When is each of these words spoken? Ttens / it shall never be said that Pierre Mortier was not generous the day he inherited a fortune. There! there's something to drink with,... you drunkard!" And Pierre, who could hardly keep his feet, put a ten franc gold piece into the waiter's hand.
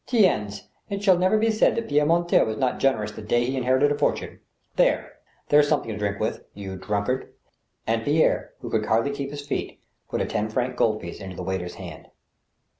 Ttens 0.07 0.63
/ 0.75 0.89
it 0.89 1.03
shall 1.03 1.19
never 1.19 1.37
be 1.37 1.51
said 1.51 1.75
that 1.75 1.87
Pierre 1.87 2.07
Mortier 2.07 2.43
was 2.43 2.57
not 2.57 2.79
generous 2.79 3.11
the 3.11 3.21
day 3.21 3.45
he 3.45 3.55
inherited 3.55 3.91
a 3.91 3.95
fortune. 3.99 4.39
There! 4.75 5.19
there's 5.49 5.67
something 5.67 5.91
to 5.91 5.97
drink 5.99 6.19
with,... 6.19 6.43
you 6.55 6.75
drunkard!" 6.75 7.31
And 7.85 8.03
Pierre, 8.03 8.53
who 8.61 8.71
could 8.71 8.87
hardly 8.87 9.11
keep 9.13 9.29
his 9.29 9.45
feet, 9.45 9.79
put 10.09 10.19
a 10.19 10.25
ten 10.25 10.49
franc 10.49 10.75
gold 10.75 11.01
piece 11.01 11.19
into 11.19 11.35
the 11.35 11.43
waiter's 11.43 11.75
hand. 11.75 12.07